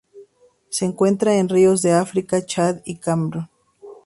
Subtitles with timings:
[0.71, 3.47] Se encuentran en ríos de África: Chad y Camerún.